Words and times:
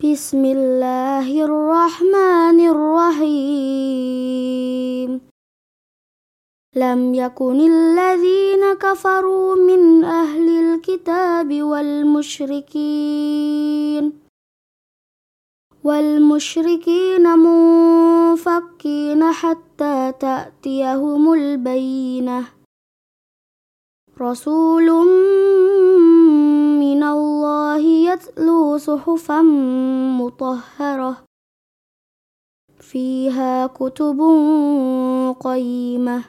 بسم 0.00 0.44
الله 0.44 1.44
الرحمن 1.44 2.58
الرحيم. 2.72 3.60
لم 6.76 7.14
يكن 7.14 7.60
الذين 7.60 8.74
كفروا 8.80 9.54
من 9.56 10.04
أهل 10.04 10.48
الكتاب 10.48 11.62
والمشركين. 11.62 12.70
والمشركين 15.84 17.38
منفكين 17.38 19.32
حتى 19.32 20.12
تأتيهم 20.20 21.32
البينة. 21.32 22.44
رسول 24.20 24.88
صحفا 28.90 29.42
مطهرة. 30.20 31.16
فيها 32.80 33.66
كتب 33.66 34.18
قيمة. 35.40 36.24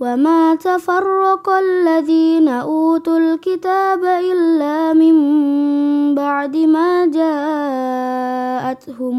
وما 0.00 0.54
تفرق 0.54 1.48
الذين 1.48 2.48
أوتوا 2.48 3.18
الكتاب 3.18 4.04
إلا 4.04 4.92
من 4.92 5.14
بعد 6.14 6.56
ما 6.56 7.06
جاءتهم 7.06 8.46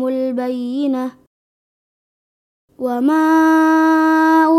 البينة. 0.08 1.12
وما 2.80 3.26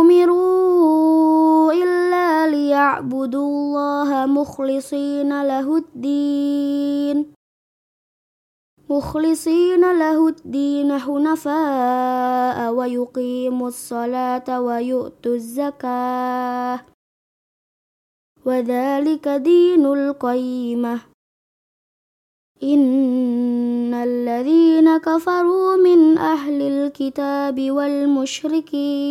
أمروا 0.01 1.73
إلا 1.73 2.47
ليعبدوا 2.47 3.60
الله 4.11 4.27
مخلصين 4.27 5.43
له 5.43 5.77
الدين. 5.77 7.35
مخلصين 8.91 9.99
له 9.99 10.29
الدين 10.29 10.99
حنفاء 10.99 12.73
ويقيموا 12.75 13.69
الصلاة 13.69 14.61
ويؤتوا 14.61 15.35
الزكاة. 15.35 16.81
وذلك 18.47 19.29
دين 19.29 19.87
القيمة. 19.87 21.01
إن 22.63 23.95
الذين 23.95 24.99
كفروا 24.99 25.77
من 25.77 26.19
أهل 26.19 26.63
الكتاب 26.63 27.71
والمشركين 27.71 29.11